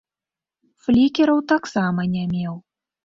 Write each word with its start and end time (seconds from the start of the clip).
Флікераў 0.85 1.39
таксама 1.53 2.01
не 2.15 2.23
меў. 2.33 2.55